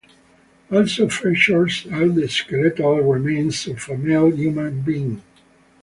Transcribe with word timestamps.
Also 0.71 1.07
featured 1.09 1.71
are 1.93 2.07
the 2.09 2.27
skeletal 2.27 2.99
remains 3.01 3.67
of 3.67 3.87
a 3.87 3.95
male 3.95 4.31
human 4.31 4.81
being. 4.81 5.21